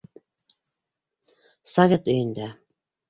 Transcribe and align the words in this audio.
Совет 1.75 2.11
өйөндә 2.15 2.49